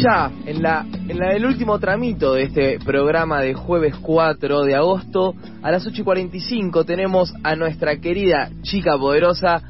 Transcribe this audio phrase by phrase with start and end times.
[0.00, 4.74] Ya, en la, en la del último tramito de este programa de jueves 4 de
[4.74, 9.62] agosto, a las 8 y 45 tenemos a nuestra querida chica poderosa,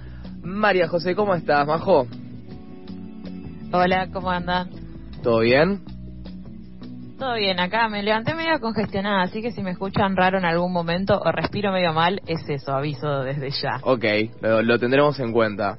[0.43, 1.15] María José.
[1.15, 2.07] ¿Cómo estás, Majo?
[3.73, 4.71] Hola, ¿cómo andan?
[5.23, 5.81] ¿Todo bien?
[7.19, 10.73] Todo bien, acá me levanté medio congestionada, así que si me escuchan raro en algún
[10.73, 13.81] momento o respiro medio mal, es eso, aviso desde ya.
[13.83, 14.05] Ok,
[14.41, 15.79] lo, lo tendremos en cuenta.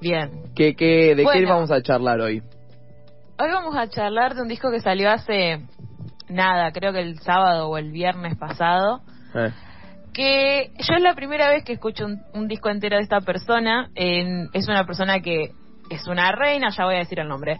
[0.00, 0.30] Bien.
[0.54, 2.42] ¿Qué, qué, ¿De qué vamos a charlar hoy?
[3.38, 5.60] Hoy vamos a charlar de un disco que salió hace
[6.28, 9.00] nada, creo que el sábado o el viernes pasado,
[9.34, 9.50] Eh,
[10.12, 13.88] que yo es la primera vez que escucho un, un disco entero de esta persona.
[13.94, 15.50] en- es una persona que
[15.90, 17.58] es una reina, ya voy a decir el nombre.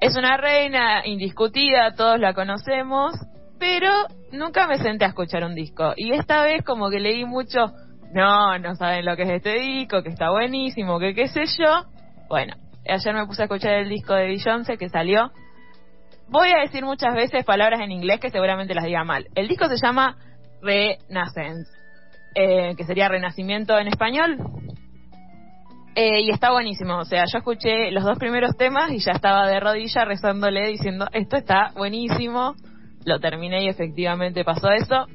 [0.00, 3.12] Es una reina indiscutida, todos la conocemos,
[3.58, 3.90] pero
[4.32, 5.92] nunca me senté a escuchar un disco.
[5.96, 7.72] Y esta vez como que leí mucho,
[8.14, 11.82] no, no saben lo que es este disco, que está buenísimo, que qué sé yo.
[12.28, 12.54] Bueno,
[12.88, 15.30] ayer me puse a escuchar el disco de Beyoncé que salió.
[16.28, 19.26] Voy a decir muchas veces palabras en inglés que seguramente las diga mal.
[19.34, 20.16] El disco se llama
[20.60, 21.70] Renaissance,
[22.34, 24.36] eh, que sería Renacimiento en español.
[25.94, 29.48] Eh, y está buenísimo, o sea, yo escuché los dos primeros temas y ya estaba
[29.48, 32.54] de rodilla rezándole diciendo, esto está buenísimo.
[33.04, 35.06] Lo terminé y efectivamente pasó eso.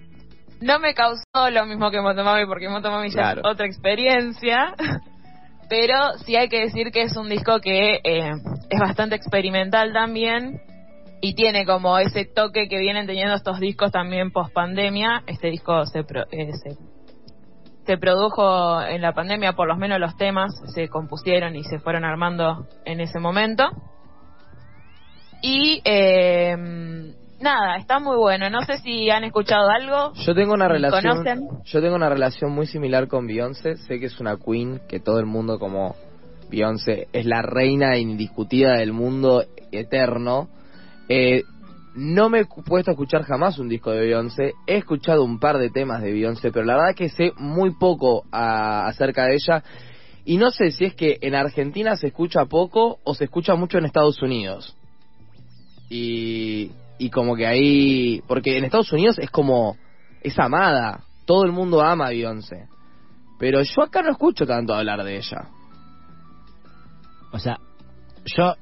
[0.62, 4.74] No me causó lo mismo que Motomami porque Motomami ya es otra experiencia.
[5.76, 8.32] Pero sí hay que decir que es un disco que eh,
[8.70, 10.62] es bastante experimental también
[11.20, 15.24] y tiene como ese toque que vienen teniendo estos discos también post pandemia.
[15.26, 16.78] Este disco se, pro- eh, se,
[17.88, 22.06] se produjo en la pandemia, por lo menos los temas se compusieron y se fueron
[22.06, 23.66] armando en ese momento.
[25.42, 26.56] Y eh,
[27.44, 28.50] nada, está muy bueno.
[28.50, 30.14] No sé si han escuchado algo.
[30.26, 31.48] Yo tengo una ¿Me relación, conocen?
[31.66, 33.78] yo tengo una relación muy similar con Beyoncé.
[33.78, 35.96] Sé que es una queen, que todo el mundo como
[36.50, 40.48] Beyoncé es la reina indiscutida del mundo eterno.
[41.10, 41.44] Eh,
[41.96, 44.54] no me he puesto a escuchar jamás un disco de Beyoncé.
[44.66, 48.24] He escuchado un par de temas de Beyoncé, pero la verdad que sé muy poco
[48.32, 49.64] a- acerca de ella.
[50.26, 53.78] Y no sé si es que en Argentina se escucha poco o se escucha mucho
[53.78, 54.76] en Estados Unidos.
[55.90, 56.72] Y,
[57.04, 58.22] y como que ahí...
[58.28, 59.78] Porque en Estados Unidos es como...
[60.22, 61.02] Es amada.
[61.26, 62.68] Todo el mundo ama a Beyoncé.
[63.40, 65.50] Pero yo acá no escucho tanto hablar de ella.
[67.34, 67.58] O sea,
[68.26, 68.56] yo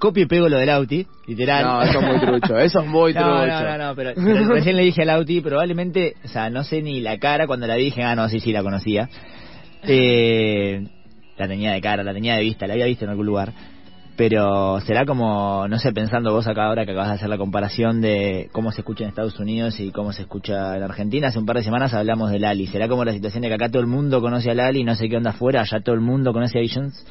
[0.00, 1.64] copio y pego lo del Auti, literal.
[1.64, 2.58] No, eso es muy trucho.
[2.58, 3.46] Eso es muy no, trucho.
[3.46, 6.82] no, no, no, pero, pero recién le dije al Auti, probablemente, o sea, no sé
[6.82, 9.08] ni la cara cuando la dije, ah, no, sí, sí, la conocía.
[9.84, 10.88] Eh,
[11.36, 13.52] la tenía de cara, la tenía de vista, la había visto en algún lugar.
[14.20, 18.02] Pero será como, no sé, pensando vos acá ahora que acabas de hacer la comparación
[18.02, 21.28] de cómo se escucha en Estados Unidos y cómo se escucha en Argentina.
[21.28, 22.66] Hace un par de semanas hablamos de Lali.
[22.66, 25.08] ¿Será como la situación de que acá todo el mundo conoce a Lali, no sé
[25.08, 27.06] qué onda afuera, allá todo el mundo conoce a Visions?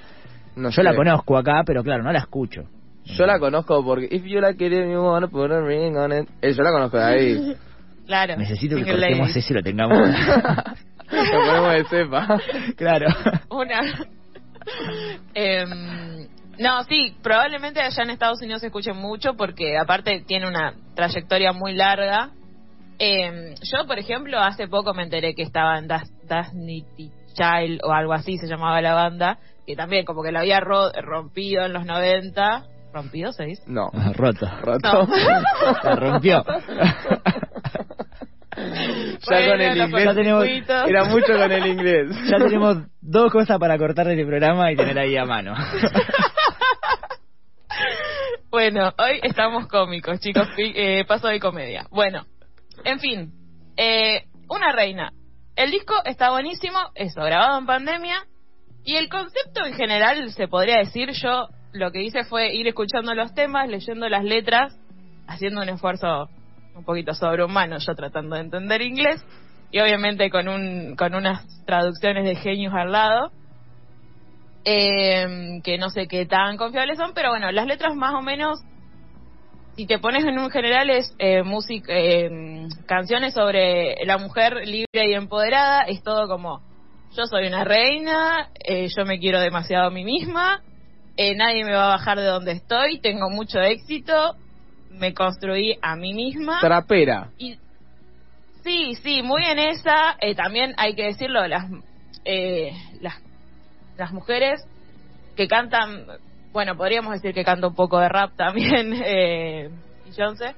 [0.55, 2.65] No Yo la conozco acá, pero claro, no la escucho.
[3.05, 6.29] Yo la conozco porque If you like it, you wanna put a ring on it.
[6.43, 7.55] Eh, yo la conozco de ahí.
[8.05, 8.37] Claro.
[8.37, 9.97] Necesito que cortemos eso y lo tengamos.
[11.11, 12.39] Lo ponemos de cepa.
[12.75, 13.07] claro.
[13.49, 13.81] Una.
[15.33, 16.18] Em,
[16.59, 21.51] no, sí, probablemente allá en Estados Unidos se escuche mucho porque aparte tiene una trayectoria
[21.53, 22.29] muy larga.
[22.99, 26.83] Em, yo, por ejemplo, hace poco me enteré que estaba en Das, Destiny
[27.33, 30.91] Child o algo así se llamaba la banda, que también como que la había ro-
[31.01, 32.63] rompido en los 90.
[32.93, 33.63] ¿Rompido se dice?
[33.67, 33.89] No.
[34.15, 34.49] Roto.
[34.61, 35.07] Roto.
[35.83, 36.43] La rompió.
[39.29, 40.03] Ya con el inglés.
[40.05, 40.87] Ya tenemos- circuitos.
[40.89, 42.09] Era mucho con el inglés.
[42.29, 45.53] Ya tenemos dos cosas para cortar de este programa y tener ahí a mano.
[48.51, 50.47] Bueno, hoy estamos cómicos, chicos.
[50.57, 51.85] eh, paso de comedia.
[51.91, 52.25] Bueno,
[52.83, 53.31] en fin.
[53.77, 55.11] eh, una reina.
[55.55, 58.25] El disco está buenísimo, eso, grabado en pandemia.
[58.83, 63.13] Y el concepto en general, se podría decir, yo lo que hice fue ir escuchando
[63.13, 64.75] los temas, leyendo las letras,
[65.27, 66.27] haciendo un esfuerzo
[66.73, 69.23] un poquito sobrehumano, yo tratando de entender inglés.
[69.71, 73.31] Y obviamente con, un, con unas traducciones de genios al lado
[74.65, 78.59] eh, que no sé qué tan confiables son, pero bueno, las letras más o menos,
[79.75, 82.29] si te pones en un general, es eh, música, eh,
[82.85, 86.61] canciones sobre la mujer libre y empoderada, es todo como,
[87.15, 90.61] yo soy una reina, eh, yo me quiero demasiado a mí misma,
[91.17, 94.35] eh, nadie me va a bajar de donde estoy, tengo mucho éxito,
[94.91, 96.59] me construí a mí misma.
[96.59, 97.29] Trapera.
[97.37, 97.57] Y
[98.63, 100.17] sí, sí, muy en esa.
[100.19, 101.69] eh, también hay que decirlo, las
[103.01, 103.15] las,
[103.99, 104.61] las mujeres
[105.35, 106.05] que cantan,
[106.51, 109.69] bueno, podríamos decir que canta un poco de rap también, eh,
[110.05, 110.55] Beyoncé.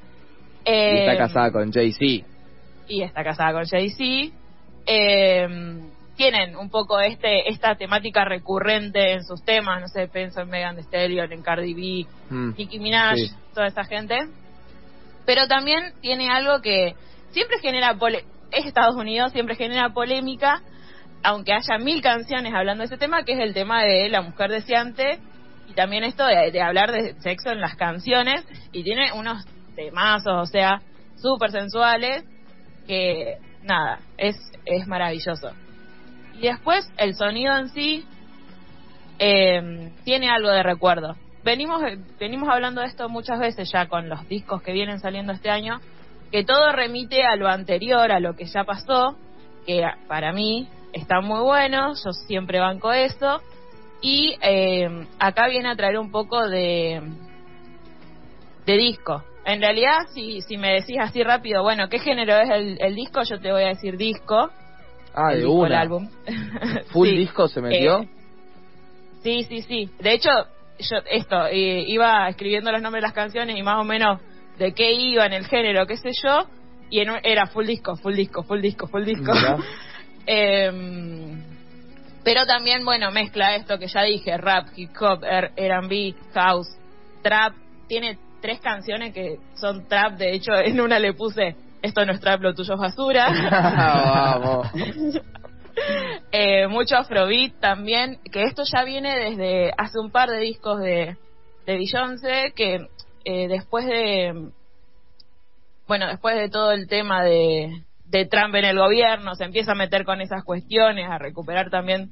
[0.66, 2.26] y Eh, está casada con Jay-Z.
[2.88, 4.34] y está casada con Jay-Z.
[4.86, 5.48] Eh,
[6.16, 10.76] tienen un poco este esta temática recurrente en sus temas, no sé, pienso en Megan
[10.76, 12.54] Thee Stallion, en Cardi B, Mm.
[12.58, 13.32] Nicki Minaj, Sí.
[13.54, 14.18] toda esa gente.
[15.26, 16.96] Pero también tiene algo que
[17.32, 20.62] siempre genera pole es Estados Unidos, siempre genera polémica,
[21.24, 24.50] aunque haya mil canciones hablando de ese tema, que es el tema de la mujer
[24.52, 25.20] deseante
[25.68, 29.46] y también esto de, hablar de sexo en las canciones y tiene unos
[29.76, 30.82] temazos, o sea,
[31.16, 32.24] súper sensuales
[32.88, 34.36] que nada, es,
[34.66, 35.52] es maravilloso.
[36.36, 38.06] Y después el sonido en sí
[39.20, 41.16] eh, tiene algo de recuerdo.
[41.44, 41.82] Venimos,
[42.20, 45.80] venimos hablando de esto muchas veces ya con los discos que vienen saliendo este año,
[46.32, 49.18] que todo remite a lo anterior, a lo que ya pasó,
[49.66, 53.42] que para mí está muy bueno, yo siempre banco eso,
[54.02, 54.88] y eh,
[55.20, 57.02] acá viene a traer un poco de,
[58.66, 59.24] de disco.
[59.46, 63.22] En realidad, si, si me decís así rápido, bueno, ¿qué género es el, el disco?
[63.24, 64.50] Yo te voy a decir disco.
[65.14, 66.10] Ah, el de disco, el álbum.
[66.92, 67.18] ¿Full Sí.
[67.18, 68.02] disco se metió?
[68.02, 68.08] Eh,
[69.24, 69.90] sí, sí, sí.
[70.00, 70.30] De hecho,
[70.80, 74.22] yo esto, eh, iba escribiendo los nombres de las canciones y más o menos
[74.58, 76.46] de qué iba en el género, qué sé yo,
[76.90, 79.32] y en un- era full disco, full disco, full disco, full disco.
[80.26, 81.42] Em,
[82.24, 86.70] pero también, bueno, mezcla esto que ya dije, rap, hip hop, R&B, house,
[87.22, 87.54] trap.
[87.88, 92.20] Tiene tres canciones que son trap, de hecho en una le puse, esto no es
[92.20, 93.28] trap, lo tuyo es basura.
[94.40, 94.68] Vamos.
[96.34, 101.18] Eh, mucho afrobeat también, que esto ya viene desde hace un par de discos de,
[101.66, 102.88] de Beyoncé, que
[103.24, 104.52] eh, después de,
[105.88, 109.76] bueno, después de todo el tema de, de Trump en el gobierno, se empieza a
[109.76, 112.10] meter con esas cuestiones, a recuperar también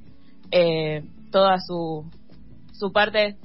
[0.50, 2.10] eh, toda su,
[2.72, 3.36] su parte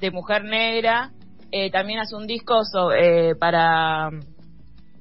[0.00, 1.10] de mujer negra.
[1.52, 4.10] Eh, también hace un disco so- eh, para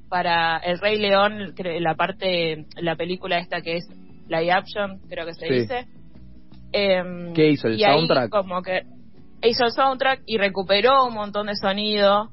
[0.09, 3.87] para El Rey León, la parte, la película esta que es
[4.29, 5.53] live action, creo que se Sí.
[5.53, 5.85] dice.
[6.71, 8.29] Em, ¿Qué hizo, el y ahí soundtrack?
[8.29, 8.83] como que
[9.43, 12.29] hizo el soundtrack y recuperó un montón de sonido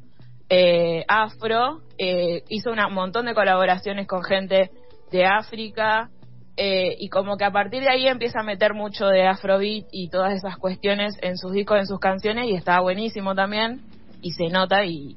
[0.48, 4.70] eh, afro, eh, hizo un montón de colaboraciones con gente
[5.10, 6.10] de África
[6.56, 10.08] eh, y como que a partir de ahí empieza a meter mucho de afrobeat y
[10.08, 13.80] todas esas cuestiones en sus discos, en sus canciones y está buenísimo también
[14.22, 15.16] y se nota y,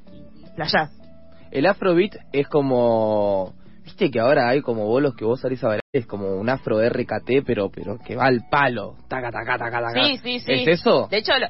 [1.50, 3.54] El afrobeat es como...
[3.84, 6.78] Viste que ahora hay como bolos que vos salís a bailar, es como un afro
[6.86, 8.96] RKT, pero pero que va al palo.
[9.08, 10.04] Taca, taca, taca, taca.
[10.06, 10.52] Sí, sí, sí.
[10.52, 11.08] ¿Es eso?
[11.10, 11.46] De hecho, lo-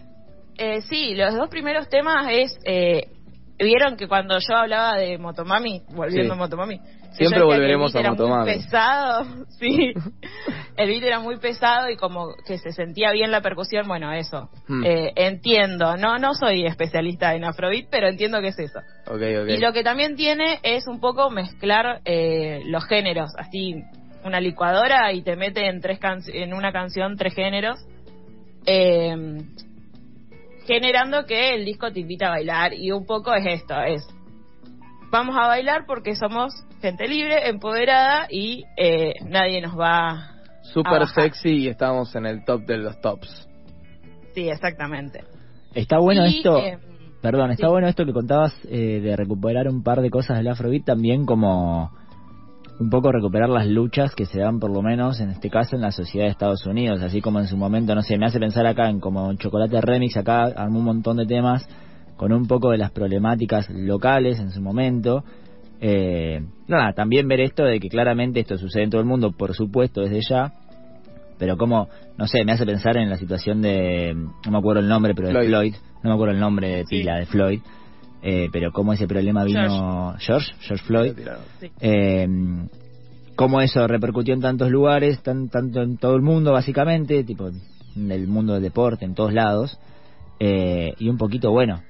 [0.57, 2.57] eh, sí, los dos primeros temas es...
[2.65, 3.09] Eh,
[3.59, 6.39] Vieron que cuando yo hablaba de Motomami, volviendo Sí.
[6.39, 6.81] a Motomami,
[7.13, 8.53] Siempre volveremos el beat a era muy Motomami.
[8.53, 9.25] pesado,
[9.59, 9.93] sí.
[10.77, 14.49] El beat era muy pesado y como que se sentía bien la percusión, bueno, eso.
[14.69, 14.85] Hmm.
[14.85, 18.79] Eh, entiendo, no no soy especialista en Afrobeat, pero entiendo que es eso.
[19.49, 23.83] Y lo que también tiene es un poco mezclar eh, los géneros, así
[24.25, 27.79] una licuadora y te mete en tres can- en una canción tres géneros,
[28.67, 29.17] eh,
[30.69, 34.07] generando que el disco te invita a bailar y un poco es esto, es
[35.11, 41.01] vamos a bailar porque somos gente libre, empoderada y eh, nadie nos va a Súper
[41.01, 41.25] bajar.
[41.25, 43.49] sexy y estamos en el top de los tops.
[44.35, 45.25] Sí, exactamente.
[45.75, 46.79] Está bueno Y, esto, eh,
[47.23, 47.73] perdón, está sí.
[47.73, 51.91] bueno esto que contabas eh, de recuperar un par de cosas del Afrobeat, también como
[52.81, 55.83] un poco recuperar las luchas que se dan por lo menos en este caso en
[55.83, 58.67] la sociedad de Estados Unidos, así como en su momento, no sé, me hace pensar
[58.67, 61.69] acá en como Chocolate Remix, acá armó un montón de temas
[62.17, 65.25] con un poco de las problemáticas locales en su momento.
[65.81, 69.55] Eh, nada, también ver esto de que claramente esto sucede en todo el mundo, por
[69.55, 70.53] supuesto, desde ya,
[71.39, 74.89] pero como, no sé, me hace pensar en la situación de, no me acuerdo el
[74.89, 75.49] nombre, pero de Floyd.
[75.49, 76.99] Floyd, no me acuerdo el nombre de Sí.
[76.99, 77.61] pila de Floyd,
[78.23, 81.13] eh, pero cómo ese problema vino, George, George Floyd,
[81.61, 81.71] sí.
[81.81, 82.27] eh,
[83.37, 87.49] cómo eso repercutió en tantos lugares, tan, tanto en todo el mundo básicamente, tipo
[87.97, 89.79] en el mundo del deporte, en todos lados,
[90.41, 91.83] eh, y un poquito bueno,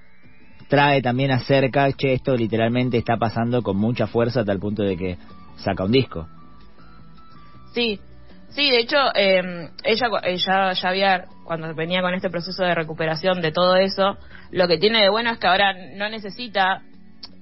[0.68, 4.96] trae también acerca, che, esto literalmente está pasando con mucha fuerza a tal punto de
[4.96, 5.18] que
[5.56, 6.28] saca un disco.
[7.72, 7.98] Sí,
[8.50, 13.40] sí, de hecho, eh, ella, ella ya había, cuando venía con este proceso de recuperación
[13.40, 14.18] de todo eso,
[14.50, 16.82] lo que tiene de bueno es que ahora no necesita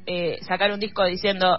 [0.06, 1.58] eh, sacar un disco diciendo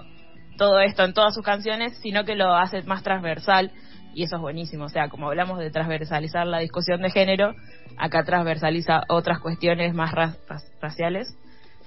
[0.57, 3.69] todo esto en todas sus canciones, sino que lo hace más transversal
[4.15, 4.85] y eso es buenísimo.
[4.85, 7.53] O sea, como hablamos de transversalizar la discusión de género,
[7.97, 11.27] acá transversaliza otras cuestiones más ra- ra- raciales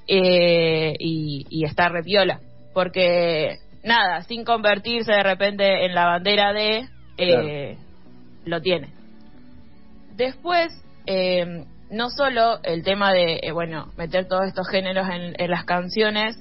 [0.06, 2.38] eh, y, y está repiola.
[2.74, 6.86] Porque, nada, sin convertirse de repente en la bandera de,
[7.16, 7.78] eh,
[8.44, 8.92] lo tiene.
[10.20, 10.70] Después,
[11.06, 15.64] eh, no solo el tema de, eh, bueno, meter todos estos géneros en, en las
[15.64, 16.36] canciones,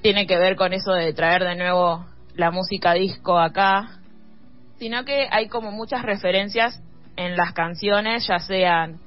[0.00, 2.06] tiene que ver con eso de traer de nuevo
[2.36, 3.98] la música disco acá,
[4.78, 6.80] sino que hay como muchas referencias
[7.16, 9.00] en las canciones, ya sean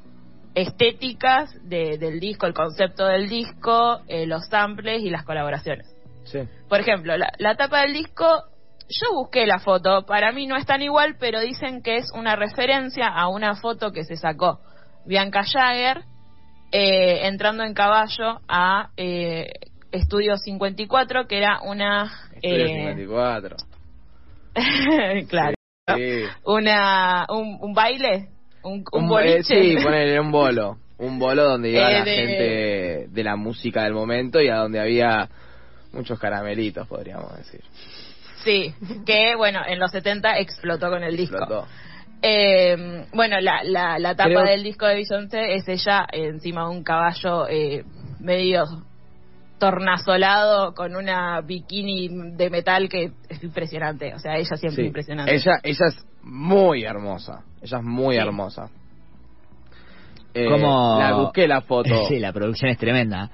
[0.54, 5.88] estéticas de- del disco, el concepto del disco, eh, los samples y las colaboraciones.
[6.26, 6.40] Sí.
[6.68, 8.44] Por ejemplo, la, la tapa del disco,
[8.90, 12.36] yo busqué la foto, para mí no es tan igual, pero dicen que es una
[12.36, 14.60] referencia a una foto que se sacó
[15.06, 16.04] Bianca Jagger
[16.72, 19.50] eh, entrando en caballo a eh,
[19.92, 22.12] Estudio 54, que era una...
[22.42, 23.56] Estudio eh, 54.
[25.30, 25.54] claro.
[25.96, 26.22] Sí.
[26.46, 28.30] Una, un, un baile,
[28.64, 29.44] un, un, Un- eh, boliche.
[29.44, 30.78] sí, ponerle un bolo.
[31.00, 34.58] Un bolo donde iba Eh, la de- gente de la música del momento y a
[34.58, 35.30] donde había
[35.94, 37.62] muchos caramelitos, podríamos decir.
[38.44, 38.74] Sí,
[39.06, 41.38] que bueno, en los 70 explotó con el disco.
[41.38, 41.68] Explotó.
[42.22, 46.70] Eh, bueno, la, la, la tapa Creo- del disco de Beyoncé es ella encima de
[46.70, 47.84] un caballo eh,
[48.20, 48.66] medio
[49.58, 54.14] tornasolado con una bikini de metal que es impresionante.
[54.16, 54.88] O sea, ella siempre Sí.
[54.88, 55.36] impresionante.
[55.36, 57.44] Ella, ella es muy hermosa.
[57.62, 58.22] Ella es muy Sí.
[58.22, 58.70] hermosa.
[60.34, 61.90] Eh, Como- La busqué la foto.
[62.08, 63.30] sí, la producción es tremenda.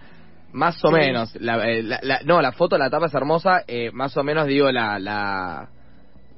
[0.56, 0.94] Más o Sí.
[0.94, 1.36] menos.
[1.36, 3.64] La, eh, la- la- no, la foto, la tapa es hermosa.
[3.68, 5.68] eh, más o menos digo la, la,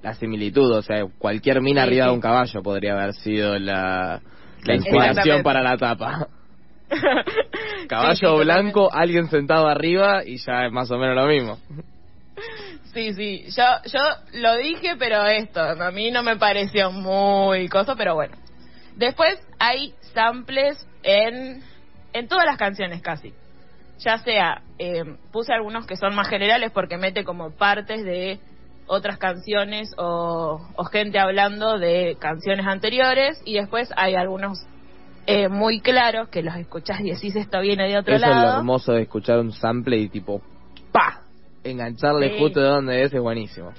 [0.01, 0.71] la similitud.
[0.75, 2.09] O sea, cualquier mina Sí, arriba sí.
[2.09, 4.19] de un caballo podría haber sido la,
[4.67, 6.27] inspiración para la tapa.
[7.87, 11.57] Caballo blanco, alguien sentado arriba y ya es más o menos lo mismo.
[12.93, 13.99] Sí, sí, yo, yo
[14.39, 18.35] lo dije, pero esto, a mí no me pareció muy coso, pero bueno.
[18.95, 21.61] Después hay samples en,
[22.13, 23.31] en todas las canciones casi.
[23.99, 28.39] Ya sea, eh, puse algunos que son más generales porque mete como partes de
[28.85, 34.59] otras canciones o, o gente hablando de canciones anteriores y después hay algunos
[35.25, 38.35] eh, muy claros que los escuchás y decís esto viene de otro Eso es lo
[38.41, 38.57] lado.
[38.59, 40.41] hermoso de escuchar un sample y tipo,
[40.91, 41.21] ¡pa!
[41.65, 42.39] Engancharle Sí.
[42.39, 43.73] justo de donde es es buenísimo.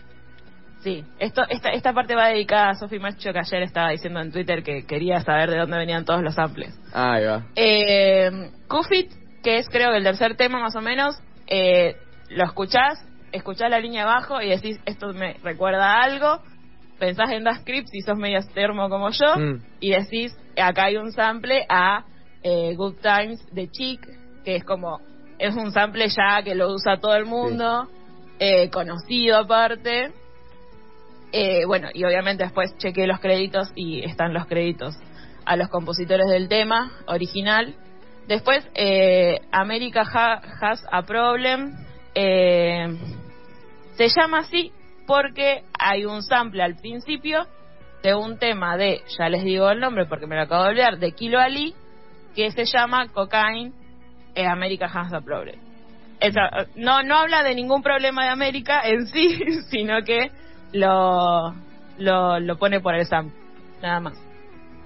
[0.82, 4.30] Sí, esto, esta, esta parte va dedicada a Sophie Macho que ayer estaba diciendo en
[4.30, 6.78] Twitter que quería saber de dónde venían todos los samples.
[6.92, 7.46] Ahí va.
[7.56, 9.10] Eh, Kufit,
[9.42, 11.16] que es creo que el tercer tema más o menos,
[11.46, 11.96] eh,
[12.30, 16.40] lo escuchás, escuchás la línea abajo y decís, esto me recuerda a algo,
[16.98, 19.62] pensás en Das Script si sos medio termo como yo, Mm.
[19.80, 22.04] y decís, acá hay un sample a
[22.42, 24.00] eh, Good Times de Chic,
[24.44, 25.00] que es como,
[25.38, 27.88] es un sample ya que lo usa todo el mundo,
[28.38, 30.12] eh, conocido aparte.
[31.32, 34.94] Eh, bueno, y obviamente después chequeé los créditos y están los créditos
[35.44, 37.74] a los compositores del tema original.
[38.28, 41.74] Después, eh, America Ha- Has a Problem.
[42.14, 42.86] eh,
[43.96, 44.72] se llama así
[45.06, 47.46] porque hay un sample al principio
[48.02, 50.98] de un tema de, ya les digo el nombre porque me lo acabo de olvidar,
[50.98, 51.74] de Kilo Ali,
[52.34, 53.72] que se llama Cocaine
[54.34, 55.56] eh, America Has a Problem.
[56.74, 59.38] No, no habla de ningún problema de América en sí,
[59.70, 60.30] sino que
[60.72, 61.54] lo,
[61.98, 63.36] lo, lo pone por el sample,
[63.80, 64.18] nada más.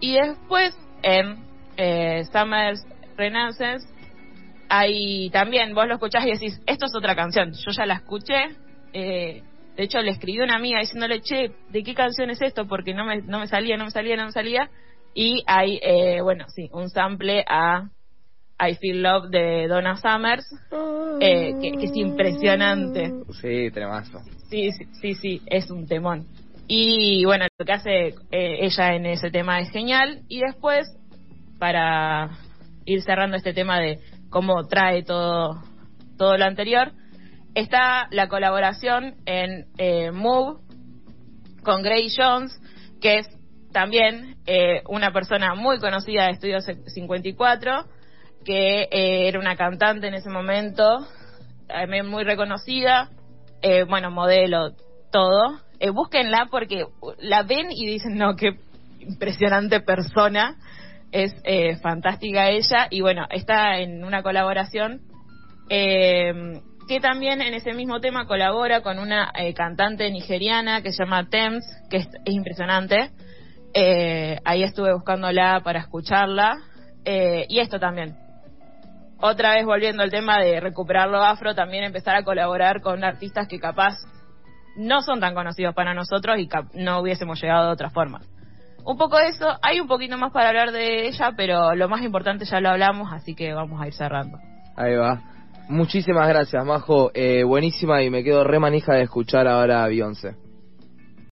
[0.00, 1.38] Y después, en
[1.76, 2.84] eh, Summer's
[3.16, 3.87] Renaissance,
[4.69, 8.57] hay también, vos lo escuchás y decís, esto es otra canción, yo ya la escuché,
[8.92, 9.42] eh,
[9.76, 12.66] de hecho le escribí a una amiga diciéndole, che, ¿de qué canción es esto?
[12.66, 14.71] Porque no me, no me salía, no me salía, no me salía,
[15.14, 17.90] y hay, eh, bueno, sí, un sample a
[18.61, 20.47] I Feel Love de Donna Summers,
[21.21, 23.12] eh, que, que es impresionante.
[23.40, 24.21] Sí, tremazo.
[24.49, 26.26] Sí, sí, sí, sí, es un temón.
[26.69, 30.23] Y bueno, lo que hace eh, ella en ese tema es genial.
[30.28, 30.87] Y después,
[31.59, 32.31] para
[32.84, 33.98] ir cerrando este tema de
[34.30, 35.62] cómo trae todo,
[36.16, 36.92] todo lo anterior,
[37.54, 40.60] está la colaboración en eh, Move
[41.62, 42.58] con Gray Jones,
[43.00, 43.28] que es
[43.72, 47.84] también eh, una persona muy conocida de Estudio 54,
[48.44, 51.06] que eh, era una cantante en ese momento,
[51.68, 53.10] también muy reconocida,
[53.62, 54.72] eh, bueno, modelo,
[55.10, 55.60] todo.
[55.78, 56.84] Eh, búsquenla porque
[57.18, 58.58] la ven y dicen, no, qué
[59.00, 60.56] impresionante persona.
[61.12, 62.88] Es eh, fantástica ella.
[62.90, 65.02] Y bueno, está en una colaboración
[65.69, 71.04] eh, que también en ese mismo tema colabora con una eh, cantante nigeriana que se
[71.04, 73.11] llama Thames, que es, es impresionante.
[73.75, 76.59] Eh, ahí estuve buscándola para escucharla.
[77.04, 78.16] Eh, y esto también.
[79.21, 83.47] Otra vez volviendo al tema de recuperar lo afro, también empezar a colaborar con artistas
[83.49, 83.95] que capaz
[84.76, 88.21] no son tan conocidos para nosotros y no hubiésemos llegado de otra forma.
[88.84, 92.02] Un poco de eso, hay un poquito más para hablar de ella, pero lo más
[92.02, 94.38] importante ya lo hablamos, así que vamos a ir cerrando.
[94.76, 95.20] Ahí va.
[95.68, 97.10] Muchísimas gracias, Majo.
[97.14, 100.41] Eh, buenísima y me quedo re manija de escuchar ahora a Beyoncé.